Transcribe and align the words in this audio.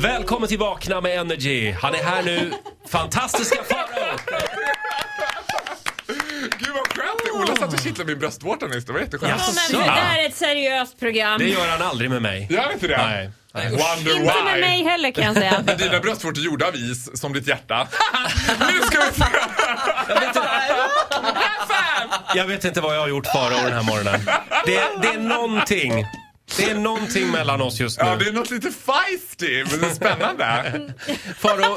Välkommen 0.00 0.48
till 0.48 0.58
Vakna 0.58 1.00
med 1.00 1.18
Energy. 1.18 1.70
Han 1.72 1.94
är 1.94 2.02
här 2.02 2.22
nu. 2.22 2.52
Fantastiska 2.88 3.56
Farao. 3.64 4.18
Gud 6.58 6.68
vad 6.74 6.88
skönt! 6.88 7.20
Ola 7.34 7.56
satt 7.56 7.74
och 7.74 7.80
kittlade 7.80 8.10
min 8.10 8.18
bröstvårta 8.18 8.66
nyss, 8.66 8.84
det 8.84 8.92
var 8.92 9.00
jätteskönt. 9.00 9.32
Jaså? 9.32 9.52
Men 9.72 9.80
det 9.80 9.86
där 9.90 10.18
är 10.18 10.26
ett 10.26 10.36
seriöst 10.36 11.00
program. 11.00 11.38
Det 11.38 11.48
gör 11.48 11.68
han 11.68 11.82
aldrig 11.82 12.10
med 12.10 12.22
mig. 12.22 12.46
Gör 12.50 12.72
inte 12.72 12.86
det? 12.86 12.96
Nej. 12.96 13.30
Nej. 13.52 13.70
Wonder 13.70 14.16
Inte 14.16 14.44
med 14.44 14.60
mig 14.60 14.84
heller 14.84 15.10
kan 15.10 15.24
jag 15.24 15.34
säga. 15.34 15.62
Men 15.66 15.78
dina 15.78 16.00
bröstvårtor 16.00 16.40
är 16.40 16.44
gjorda 16.44 16.66
av 16.66 16.76
is, 16.76 17.20
som 17.20 17.32
ditt 17.32 17.46
hjärta. 17.46 17.88
nu 18.60 18.80
ska 18.86 18.98
vi 19.00 19.12
få... 19.12 19.24
Jag 22.34 22.46
vet 22.46 22.64
inte 22.64 22.80
vad 22.80 22.96
jag 22.96 23.00
har 23.00 23.08
gjort 23.08 23.26
Farao 23.26 23.64
den 23.64 23.72
här 23.72 23.82
morgonen. 23.82 24.20
Det, 24.66 24.80
det 25.02 25.08
är 25.08 25.18
någonting. 25.18 26.06
Det 26.58 26.70
är 26.70 26.74
någonting 26.74 27.30
mellan 27.30 27.60
oss 27.60 27.80
just 27.80 27.98
Ja, 27.98 28.14
nu. 28.16 28.24
det 28.24 28.30
är 28.30 28.32
något 28.32 28.50
lite 28.50 28.70
feisty, 28.70 29.64
men 29.70 29.80
det 29.80 29.86
är 29.86 29.94
spännande. 29.94 30.94
Farao, 31.38 31.76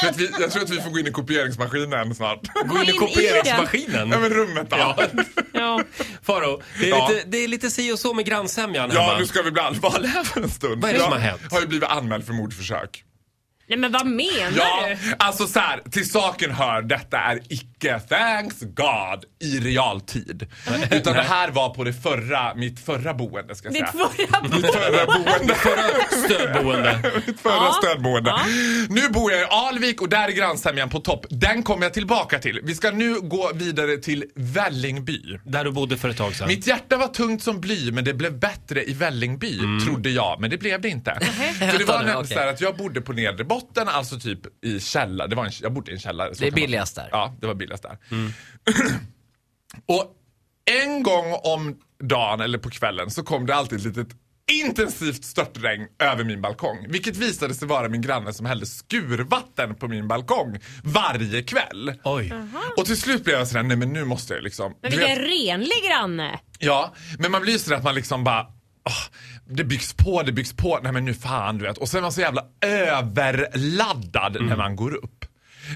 För 0.00 0.12
vi, 0.12 0.30
jag 0.40 0.50
tror 0.50 0.62
att 0.62 0.70
vi 0.70 0.80
får 0.80 0.90
gå 0.90 0.98
in 0.98 1.06
i 1.06 1.10
kopieringsmaskinen 1.10 2.14
snart. 2.14 2.40
gå 2.66 2.76
in 2.76 2.82
i 2.82 2.88
in 2.88 2.94
i 2.94 2.98
kopieringsmaskinen. 2.98 4.10
Ja, 4.10 4.18
men 4.18 4.30
rummet 4.30 4.70
då. 4.70 4.76
Ja. 4.76 4.96
Ja. 5.52 5.80
Farao, 6.22 6.62
det, 6.80 6.84
är 6.86 6.88
Ja. 6.90 7.08
lite- 7.08 7.24
det 7.28 7.38
är 7.38 7.48
lite 7.48 7.70
si 7.70 7.92
och 7.92 7.98
så 7.98 8.14
med 8.14 8.24
grannsämjan 8.26 8.90
Ja, 8.94 9.00
hemma. 9.00 9.18
nu 9.18 9.26
ska 9.26 9.42
vi 9.42 9.50
bli 9.50 9.62
allvarliga 9.62 10.24
för 10.24 10.40
en 10.40 10.50
stund. 10.50 10.82
Vad 10.82 10.90
är 10.90 10.94
det 10.94 11.00
som 11.00 11.12
jag 11.12 11.18
har 11.18 11.26
hänt? 11.26 11.40
har 11.50 11.60
ju 11.60 11.66
blivit 11.66 11.88
anmäld 11.88 12.26
för 12.26 12.32
mordförsök. 12.32 13.04
Nej 13.68 13.78
men 13.78 13.92
vad 13.92 14.06
menar 14.06 14.52
Ja, 14.56 14.88
du? 14.88 14.96
alltså 15.18 15.46
så 15.46 15.58
här, 15.60 15.80
till 15.90 16.10
saken 16.10 16.50
hör, 16.50 16.82
detta 16.82 17.18
är 17.18 17.40
icke, 17.48 17.77
thanks 18.08 18.60
God, 18.60 19.24
i 19.42 19.60
realtid. 19.60 20.46
Utan 20.90 21.14
det 21.14 21.22
här 21.22 21.50
var 21.50 21.74
på 21.74 21.84
det 21.84 21.92
förra, 21.92 22.54
mitt 22.54 22.80
förra 22.84 23.14
boende 23.14 23.54
ska 23.54 23.68
jag 23.68 23.74
Ditt 23.74 23.88
säga. 23.90 24.08
förra 24.28 24.42
Mitt 24.56 24.66
förra 24.66 25.06
boende. 25.06 25.54
Stödboende. 26.24 27.12
Mitt 27.26 27.40
förra 27.40 27.52
Ja. 27.54 27.74
stödboende. 27.82 28.30
Ja. 28.30 28.40
Nu 28.88 29.08
bor 29.08 29.32
jag 29.32 29.40
i 29.40 29.44
Alvik 29.50 30.02
och 30.02 30.08
där 30.08 30.28
är 30.28 30.32
grannsämjan 30.32 30.88
på 30.90 31.00
topp. 31.00 31.26
Den 31.30 31.62
kommer 31.62 31.82
jag 31.82 31.94
tillbaka 31.94 32.38
till. 32.38 32.60
Vi 32.64 32.74
ska 32.74 32.90
nu 32.90 33.20
gå 33.20 33.50
vidare 33.54 33.96
till 33.96 34.24
Vällingby. 34.34 35.22
Där 35.44 35.64
du 35.64 35.70
bodde 35.72 35.96
för 35.96 36.08
ett 36.08 36.16
tag 36.16 36.34
sedan. 36.34 36.48
Mitt 36.48 36.66
hjärta 36.66 36.96
var 36.96 37.08
tungt 37.08 37.42
som 37.42 37.60
bly 37.60 37.92
men 37.92 38.04
det 38.04 38.14
blev 38.14 38.38
bättre 38.38 38.84
i 38.84 38.92
Vällingby, 38.92 39.58
trodde 39.86 40.10
jag. 40.10 40.40
Men 40.40 40.50
det 40.50 40.58
blev 40.58 40.80
det 40.80 40.88
inte. 40.88 41.18
För 41.58 41.78
det 41.78 41.84
var 41.84 41.98
nämligen 41.98 42.26
så 42.26 42.34
här 42.34 42.46
att 42.46 42.60
jag 42.60 42.76
bodde 42.76 43.00
på 43.00 43.12
nedre 43.12 43.44
botten, 43.44 43.88
alltså 43.88 44.18
typ 44.20 44.40
i 44.64 44.80
källare. 44.80 45.28
Det 45.28 45.36
var 45.36 45.44
en, 45.44 45.52
jag 45.62 45.72
bodde 45.72 45.90
i 45.90 45.94
en 45.94 46.00
källare. 46.00 46.34
så 46.34 46.40
Det 46.40 46.46
är 46.46 46.52
billigast 46.52 46.96
där. 46.96 47.08
Ja, 47.12 47.34
det 47.40 47.46
var 47.46 47.54
billigast 47.54 47.67
där. 47.76 47.98
och 49.86 50.14
en 50.82 51.02
gång 51.02 51.32
om 51.44 51.76
dagen 52.02 52.40
eller 52.40 52.58
på 52.58 52.70
kvällen 52.70 53.10
så 53.10 53.22
kom 53.22 53.46
det 53.46 53.54
alltid 53.54 53.78
ett 53.78 53.84
litet 53.84 54.08
intensivt 54.52 55.24
störtregn 55.24 55.86
över 55.98 56.24
min 56.24 56.42
balkong. 56.42 56.86
Vilket 56.88 57.16
visade 57.16 57.54
sig 57.54 57.68
vara 57.68 57.88
min 57.88 58.02
granne 58.02 58.32
som 58.32 58.46
hällde 58.46 58.66
skurvatten 58.66 59.74
på 59.74 59.88
min 59.88 60.08
balkong 60.08 60.58
varje 60.84 61.42
kväll. 61.42 61.92
Oj. 62.04 62.32
Och 62.76 62.84
till 62.86 62.96
slut 62.96 63.24
blev 63.24 63.36
jag 63.38 63.48
sådär, 63.48 63.62
nej 63.62 63.76
men 63.76 63.92
nu 63.92 64.04
måste 64.04 64.34
jag 64.34 64.42
liksom... 64.42 64.74
Men 64.82 64.90
vet- 64.90 65.00
vilken 65.00 65.16
renlig 65.18 65.76
granne. 65.88 66.40
Ja, 66.58 66.94
men 67.18 67.30
man 67.30 67.42
blir 67.42 67.52
ju 67.52 67.58
sådär 67.58 67.76
att 67.76 67.84
man 67.84 67.94
liksom 67.94 68.24
bara 68.24 68.46
åh, 68.84 69.04
det 69.46 69.64
byggs 69.64 69.92
på, 69.94 70.22
det 70.22 70.32
byggs 70.32 70.52
på. 70.52 70.80
Nej 70.82 70.92
men 70.92 71.04
nu 71.04 71.14
fan 71.14 71.58
du 71.58 71.64
vet. 71.64 71.78
Och 71.78 71.88
sen 71.88 71.98
är 71.98 72.02
man 72.02 72.12
så 72.12 72.20
jävla 72.20 72.44
överladdad 72.60 74.36
när 74.40 74.56
man 74.56 74.76
går 74.76 74.94
upp. 74.94 75.17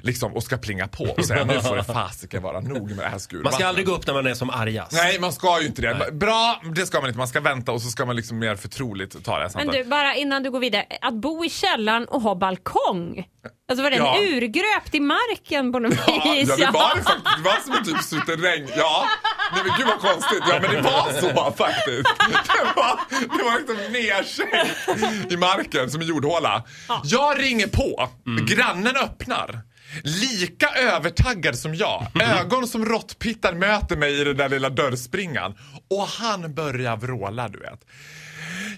Liksom 0.03 0.33
och 0.37 0.43
ska 0.43 0.57
plinga 0.57 0.89
på 0.89 1.05
och 1.05 1.25
säga 1.25 1.45
nu 1.45 1.61
får 1.61 1.77
det 1.77 1.85
fasiken 1.85 2.43
vara 2.43 2.61
nog 2.61 2.89
med 2.89 2.99
det 2.99 3.09
här 3.09 3.19
skurvattnet. 3.19 3.45
Man 3.45 3.53
ska 3.53 3.67
aldrig 3.67 3.87
gå 3.87 3.95
upp 3.95 4.07
när 4.07 4.15
man 4.15 4.27
är 4.27 4.35
som 4.35 4.51
argast. 4.51 4.93
Nej, 4.93 5.21
man 5.21 5.33
ska 5.33 5.61
ju 5.61 5.67
inte 5.67 5.83
det. 5.83 6.13
Bra, 6.13 6.61
det 6.75 6.87
ska 6.87 7.01
man 7.01 7.09
inte. 7.09 7.19
Man 7.19 7.29
ska 7.29 7.41
vänta 7.41 7.73
och 7.73 7.83
så 7.83 7.89
ska 7.89 8.07
man 8.07 8.17
liksom 8.17 8.39
mer 8.39 8.57
förtroligt 8.57 9.25
ta 9.25 9.31
det 9.33 9.37
här 9.37 9.43
Men 9.43 9.51
samtalet. 9.51 9.85
du, 9.85 9.91
bara 9.91 10.15
innan 10.15 10.43
du 10.43 10.51
går 10.51 10.61
vidare. 10.61 10.85
Att 11.01 11.15
bo 11.15 11.45
i 11.45 11.49
källaren 11.51 12.05
och 12.05 12.21
ha 12.21 12.35
balkong. 12.35 13.27
Alltså 13.69 13.83
var 13.83 13.91
den 13.91 13.99
Ja. 13.99 14.19
urgröpt 14.21 14.95
i 14.95 15.01
marken 15.01 15.73
på 15.73 15.79
något 15.79 15.95
Ja, 16.07 16.33
vis? 16.35 16.49
ja, 16.49 16.57
det 16.57 16.71
var 16.73 16.97
det 16.97 17.03
faktiskt. 17.03 17.37
Det 17.37 17.43
var 17.43 17.57
som 17.65 17.73
en 17.73 17.85
typ 17.85 18.03
suterräng. 18.03 18.69
Ja, 18.77 19.07
nej 19.55 19.63
men 19.67 19.77
gud 19.79 19.87
vad 19.87 20.01
konstigt. 20.13 20.43
Ja, 20.49 20.59
men 20.63 20.71
det 20.75 20.81
var 20.83 21.13
så 21.21 21.53
faktiskt. 21.57 22.09
Det 22.19 22.73
var, 22.77 23.01
det 23.39 23.45
var 23.45 23.59
liksom 23.59 23.93
nedsänkt 23.93 25.33
i 25.33 25.37
marken 25.37 25.91
som 25.91 26.01
en 26.01 26.07
jordhåla. 26.07 26.63
Jag 27.05 27.43
ringer 27.43 27.67
på. 27.67 28.11
Grannen 28.47 28.97
öppnar. 28.97 29.61
Lika 30.05 30.69
övertaggad 30.69 31.59
som 31.59 31.75
jag. 31.75 32.07
Ögon 32.41 32.67
som 32.69 32.85
råttpittar 32.85 33.53
möter 33.55 33.97
mig 33.97 34.21
i 34.21 34.25
den 34.25 34.37
där 34.37 34.49
lilla 34.49 34.71
dörrspringan. 34.71 35.55
Och 35.91 36.07
han 36.07 36.55
börjar 36.55 36.97
vråla, 36.97 37.49
du 37.49 37.59
vet. 37.59 37.81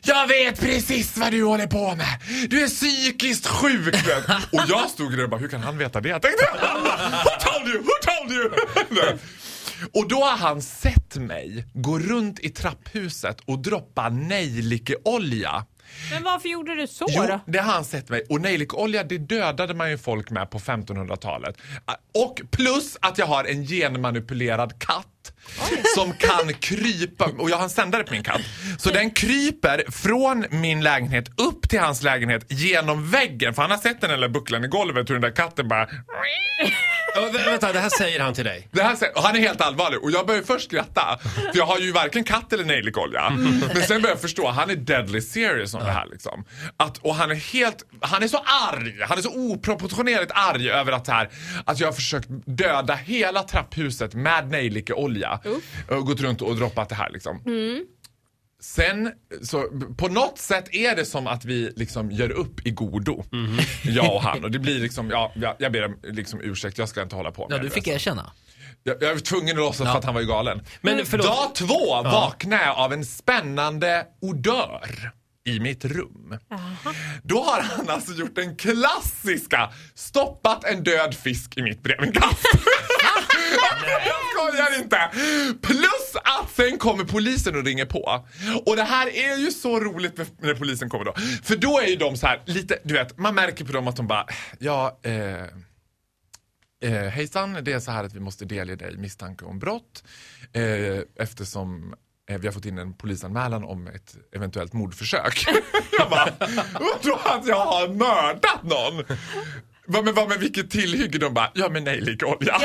Jag 0.05 0.27
vet 0.29 0.61
precis 0.61 1.17
vad 1.17 1.33
du 1.33 1.45
håller 1.45 1.67
på 1.67 1.95
med. 1.95 2.07
Du 2.51 2.63
är 2.65 2.69
psykiskt 2.69 3.47
sjuk. 3.47 3.95
Och 4.53 4.61
jag 4.69 4.91
stod 4.91 5.17
där 5.17 5.25
och 5.25 5.31
bara, 5.31 5.41
hur 5.41 5.49
kan 5.49 5.61
han 5.63 5.79
veta 5.79 6.01
det? 6.01 6.09
Jag 6.09 6.23
tänkte, 6.23 6.45
who 7.25 7.31
told 7.53 7.69
you? 7.75 7.79
Who 7.79 7.91
told 8.03 8.33
you? 8.33 8.51
Och 9.93 10.09
då 10.09 10.25
har 10.25 10.37
han 10.37 10.63
sett 10.63 11.17
mig 11.17 11.65
gå 11.75 11.99
runt 11.99 12.41
i 12.41 12.49
trapphuset 12.51 13.41
och 13.47 13.59
droppa 13.59 14.09
nejlikeolja. 14.09 15.65
Men 16.13 16.23
varför 16.23 16.49
gjorde 16.49 16.75
du 16.75 16.87
så 16.87 17.07
Jo, 17.09 17.23
då? 17.23 17.41
det 17.47 17.59
har 17.59 17.73
han 17.73 17.85
sett 17.85 18.09
mig. 18.09 18.27
Och 18.29 18.41
nejlikolja, 18.41 19.05
det 19.05 19.19
dödade 19.19 19.75
man 19.75 19.91
ju 19.91 19.99
folk 19.99 20.31
med 20.31 20.51
på 20.51 20.59
1500-talet. 20.59 21.57
Och 22.15 22.41
plus 22.51 22.97
att 23.01 23.19
jag 23.19 23.27
har 23.27 23.45
en 23.45 23.65
genmanipulerad 23.67 24.79
katt 24.79 25.07
som 25.95 26.13
kan 26.13 26.55
krypa, 26.55 27.25
och 27.39 27.51
jag 27.51 27.57
har 27.57 27.65
en 27.65 27.71
sändare 27.71 28.05
på 28.05 28.13
min 28.13 28.23
katt. 28.23 28.41
Så 28.79 28.91
den 28.91 29.11
kryper 29.11 29.91
från 29.91 30.47
min 30.51 30.81
lägenhet 30.81 31.41
upp 31.41 31.69
till 31.69 31.81
hans 31.81 32.03
lägenhet 32.03 32.47
genom 32.49 33.11
väggen. 33.11 33.55
För 33.55 33.63
han 33.63 33.71
har 33.71 33.79
sett 33.79 34.01
den 34.01 34.21
där 34.21 34.29
bucklan 34.29 34.65
i 34.65 34.69
golvet 34.69 35.11
hur 35.11 35.15
den 35.15 35.23
där 35.23 35.37
katten 35.37 35.69
bara... 35.69 35.89
Ja, 37.15 37.21
vä- 37.33 37.45
vänta, 37.45 37.73
det 37.73 37.79
här 37.81 37.89
säger 37.89 38.21
han 38.21 38.35
till 38.35 38.45
dig. 38.45 38.69
Det 38.73 38.83
här, 38.83 38.97
säger- 38.97 39.17
och 39.17 39.23
han 39.23 39.37
är 39.37 39.41
helt 39.41 39.61
allvarlig 39.61 40.03
och 40.03 40.11
jag 40.11 40.27
börjar 40.27 40.43
först 40.43 40.65
skratta. 40.65 41.19
För 41.35 41.51
jag 41.59 41.67
har 41.67 41.79
ju 41.79 41.93
varken 41.93 42.25
katt 42.25 42.53
eller 42.53 42.65
nejlikolja. 42.65 43.31
Men 43.75 43.83
sen 43.83 44.03
börjar 44.03 44.15
jag 44.15 44.21
förstå, 44.21 44.49
han 44.49 44.71
är 44.71 44.77
deadly 44.77 45.21
serious 45.21 45.75
om 45.75 45.81
det 45.85 45.91
här 45.93 46.07
liksom. 46.13 46.45
Att, 46.77 46.99
och 46.99 47.15
han 47.15 47.31
är 47.31 47.35
helt, 47.35 47.77
han 48.01 48.23
är 48.23 48.29
så 48.29 48.39
arg. 48.73 48.95
Han 49.09 49.19
är 49.19 49.23
så 49.23 49.33
oproportionerligt 49.35 50.33
arg 50.35 50.71
över 50.71 50.93
att, 50.93 51.09
här, 51.09 51.29
att 51.65 51.81
jag 51.81 51.87
har 51.89 51.93
försökt 51.93 52.29
döda 52.47 52.95
hela 52.95 53.43
trapphuset 53.43 54.15
med 54.15 54.49
nejlikeolja. 54.51 55.41
Och 55.89 56.07
gått 56.07 56.21
runt 56.21 56.43
och 56.43 56.57
droppat 56.57 56.89
det 56.89 56.95
här 56.95 57.11
liksom. 57.11 57.41
Sen, 58.65 59.13
så 59.43 59.63
på 59.97 60.09
något 60.09 60.39
sätt 60.39 60.75
är 60.75 60.97
det 60.97 61.05
som 61.05 61.27
att 61.27 61.45
vi 61.45 61.73
liksom 61.77 62.11
gör 62.11 62.31
upp 62.31 62.67
i 62.67 62.71
godo. 62.71 63.25
Jag 63.83 64.15
och 64.15 64.23
han. 64.23 64.45
Och 64.45 64.51
det 64.51 64.59
blir 64.59 64.81
liksom, 64.81 65.11
ja, 65.11 65.33
jag, 65.35 65.55
jag 65.59 65.73
ber 65.73 65.85
om 65.85 65.97
liksom 66.03 66.41
ursäkt, 66.41 66.79
jag 66.79 66.89
ska 66.89 67.03
inte 67.03 67.17
hålla 67.17 67.31
på 67.31 67.49
med 67.49 67.55
Ja, 67.57 67.63
du 67.63 67.69
det. 67.69 67.75
fick 67.75 67.87
erkänna. 67.89 68.33
Jag, 68.83 68.97
jag 69.03 69.13
var 69.13 69.21
tvungen 69.21 69.51
att 69.57 69.63
låtsas 69.63 69.87
för 69.93 69.99
att 69.99 70.05
han 70.05 70.15
var 70.15 70.21
ju 70.21 70.27
galen. 70.27 70.61
Men 70.81 71.07
förlåt. 71.07 71.27
Dag 71.27 71.55
två 71.55 72.03
vaknade 72.03 72.65
jag 72.65 72.77
av 72.77 72.93
en 72.93 73.05
spännande 73.05 74.07
odör 74.21 75.11
i 75.47 75.61
mitt 75.61 75.85
rum. 75.85 76.39
Då 77.23 77.43
har 77.43 77.61
han 77.63 77.91
alltså 77.91 78.13
gjort 78.13 78.35
den 78.35 78.57
klassiska, 78.57 79.71
stoppat 79.95 80.65
en 80.65 80.83
död 80.83 81.15
fisk 81.15 81.57
i 81.57 81.63
mitt 81.63 81.83
brevinkast. 81.83 82.47
jag 84.05 84.51
skojar 84.51 84.83
inte! 84.83 84.99
Plus 85.63 86.17
att 86.25 86.51
sen 86.57 86.79
kommer 86.79 87.05
polisen 87.05 87.57
och 87.57 87.65
ringer 87.65 87.85
på. 87.85 88.27
Och 88.67 88.77
det 88.77 88.83
här 88.83 89.07
är 89.07 89.37
ju 89.37 89.51
så 89.51 89.81
roligt 89.81 90.21
när 90.41 90.55
polisen 90.55 90.89
kommer 90.89 91.05
då. 91.05 91.15
För 91.43 91.57
då 91.57 91.81
är 91.81 91.87
ju 91.87 91.97
de 91.97 92.17
så 92.17 92.27
här 92.27 92.43
lite, 92.47 92.79
du 92.85 92.95
vet, 92.95 93.19
man 93.19 93.35
märker 93.35 93.65
på 93.65 93.73
dem 93.73 93.89
att 93.89 93.97
de 93.97 94.07
bara, 94.07 94.27
ja, 94.59 95.01
eh, 95.03 95.47
Eh, 96.85 97.09
hejsan, 97.09 97.59
det 97.63 97.73
är 97.73 97.81
så 97.81 97.91
här 97.91 98.05
att 98.05 98.15
vi 98.15 98.21
måste 98.21 98.45
delge 98.45 98.77
dig 98.77 98.97
misstanke 98.97 99.45
om 99.45 99.59
brott 99.59 100.05
eh, 100.53 100.99
eftersom 101.17 101.95
eh, 102.31 102.39
vi 102.39 102.47
har 102.47 102.53
fått 102.53 102.65
in 102.65 102.79
en 102.79 102.95
polisanmälan 102.95 103.65
om 103.65 103.87
ett 103.87 104.17
eventuellt 104.33 104.73
mordförsök. 104.73 105.45
jag 105.99 106.11
bara, 106.11 106.31
undrar 106.81 107.39
att 107.39 107.47
jag 107.47 107.65
har 107.67 107.89
mördat 107.89 108.63
någon? 108.63 109.19
Vad 109.87 110.05
med, 110.05 110.15
vad 110.15 110.29
med 110.29 110.39
vilket 110.39 110.71
tillhygge? 110.71 111.19
De 111.19 111.35
bara, 111.35 111.51
ja 111.55 111.69
men 111.69 111.85
nejlikolja. 111.85 112.61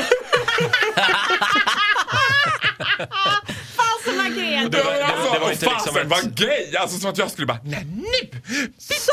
Fasen 3.76 4.16
vad 4.18 4.34
gret. 4.36 4.72
Det 4.72 4.82
var- 4.82 4.92
det- 4.94 5.04
alltså, 5.04 5.32
det 5.32 5.38
var 5.38 5.50
inte 5.52 5.66
liksom 5.66 5.72
fasen 5.94 6.02
ett- 6.02 6.08
vad 6.08 6.34
gay! 6.36 6.76
Alltså 6.76 6.98
som 6.98 7.10
att 7.10 7.18
jag 7.18 7.30
skulle 7.30 7.46
bara, 7.46 7.58
nej 7.64 7.84
nu! 7.86 8.30
Så! 8.78 9.12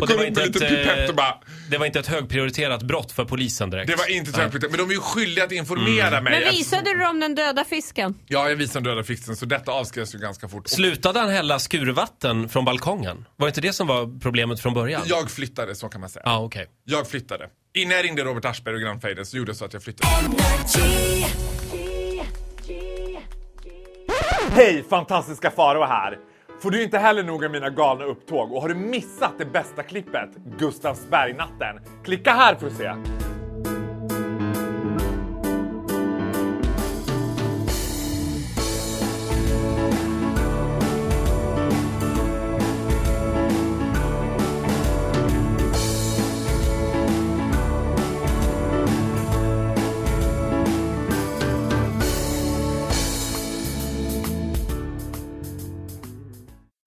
Och 0.00 0.06
det 0.06 0.14
var, 0.16 0.24
inte 0.24 0.40
ett, 0.42 0.46
lite 0.54 0.66
pipett 0.68 1.08
och 1.08 1.14
bara, 1.16 1.28
eh, 1.28 1.34
det 1.70 1.78
var 1.78 1.86
inte 1.86 1.98
ett 1.98 2.06
högprioriterat 2.06 2.82
brott 2.82 3.12
för 3.12 3.24
polisen 3.24 3.70
direkt. 3.70 3.90
det 3.90 3.96
var 3.96 4.10
inte 4.10 4.32
tillräckligt. 4.32 4.62
Men 4.70 4.78
de 4.78 4.90
är 4.90 4.94
ju 4.94 5.00
skyldiga 5.00 5.44
att 5.44 5.52
informera 5.52 6.10
mig. 6.10 6.22
Men 6.22 6.32
eftersom- 6.32 6.56
visade 6.58 6.92
du 6.94 6.98
dem 6.98 7.20
den 7.20 7.34
döda 7.34 7.64
fisken? 7.64 8.14
Ja, 8.26 8.48
jag 8.48 8.56
visade 8.56 8.84
den 8.84 8.94
döda 8.94 9.04
fixen 9.06 9.36
så 9.36 9.46
detta 9.46 9.72
avskrevs 9.72 10.14
ju 10.14 10.18
ganska 10.18 10.48
fort. 10.48 10.68
Slutade 10.68 11.20
han 11.20 11.28
hälla 11.30 11.58
skurvatten 11.58 12.48
från 12.48 12.64
balkongen? 12.64 13.24
Var 13.36 13.48
inte 13.48 13.60
det 13.60 13.72
som 13.72 13.86
var 13.86 14.20
problemet 14.20 14.60
från 14.60 14.74
början? 14.74 15.02
Jag 15.06 15.30
flyttade, 15.30 15.74
så 15.74 15.88
kan 15.88 16.00
man 16.00 16.10
säga. 16.10 16.22
Ja, 16.26 16.38
okej. 16.44 16.66
Jag 16.84 17.08
flyttade. 17.08 17.48
Innan 17.74 17.96
jag 17.96 18.04
ringde 18.04 18.22
Robert 18.24 18.44
Aschberg 18.44 18.74
och 18.74 18.80
grannfejden 18.80 19.26
så 19.26 19.36
gjorde 19.36 19.50
jag 19.50 19.56
så 19.56 19.64
att 19.64 19.72
jag 19.72 19.82
flyttade. 19.82 20.08
Hej, 24.54 24.84
fantastiska 24.90 25.50
Faro 25.50 25.84
här. 25.84 26.18
Får 26.62 26.70
du 26.70 26.82
inte 26.82 26.98
heller 26.98 27.22
nog 27.22 27.44
av 27.44 27.50
mina 27.50 27.70
galna 27.70 28.04
upptåg 28.04 28.52
och 28.52 28.60
har 28.62 28.68
du 28.68 28.74
missat 28.74 29.32
det 29.38 29.44
bästa 29.44 29.82
klippet, 29.82 30.30
Gustavsbergnatten? 30.58 31.80
Klicka 32.04 32.32
här 32.32 32.54
för 32.54 32.66
att 32.66 32.72
se. 32.72 32.92